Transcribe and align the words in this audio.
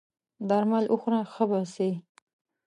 درمل 0.49 0.85
وخوره 0.89 1.21
ښه 1.31 1.43
به 1.49 1.59
سې! 1.73 1.89